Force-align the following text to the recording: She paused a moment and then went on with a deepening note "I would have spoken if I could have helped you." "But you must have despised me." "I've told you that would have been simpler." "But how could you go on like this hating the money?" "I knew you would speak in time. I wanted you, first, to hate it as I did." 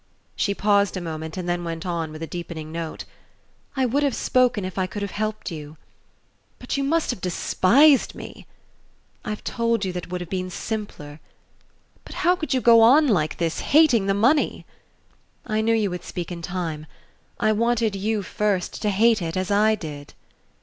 She 0.35 0.55
paused 0.55 0.97
a 0.97 0.99
moment 0.99 1.37
and 1.37 1.47
then 1.47 1.63
went 1.63 1.85
on 1.85 2.11
with 2.11 2.23
a 2.23 2.25
deepening 2.25 2.71
note 2.71 3.05
"I 3.75 3.85
would 3.85 4.01
have 4.01 4.15
spoken 4.15 4.65
if 4.65 4.79
I 4.79 4.87
could 4.87 5.03
have 5.03 5.11
helped 5.11 5.51
you." 5.51 5.77
"But 6.57 6.75
you 6.75 6.83
must 6.83 7.11
have 7.11 7.21
despised 7.21 8.15
me." 8.15 8.47
"I've 9.23 9.43
told 9.43 9.85
you 9.85 9.93
that 9.93 10.09
would 10.09 10.19
have 10.19 10.27
been 10.31 10.49
simpler." 10.49 11.19
"But 12.03 12.15
how 12.15 12.35
could 12.35 12.51
you 12.51 12.61
go 12.61 12.81
on 12.81 13.07
like 13.09 13.37
this 13.37 13.59
hating 13.59 14.07
the 14.07 14.15
money?" 14.15 14.65
"I 15.45 15.61
knew 15.61 15.75
you 15.75 15.91
would 15.91 16.03
speak 16.03 16.31
in 16.31 16.41
time. 16.41 16.87
I 17.39 17.51
wanted 17.51 17.95
you, 17.95 18.23
first, 18.23 18.81
to 18.81 18.89
hate 18.89 19.21
it 19.21 19.37
as 19.37 19.51
I 19.51 19.75
did." 19.75 20.15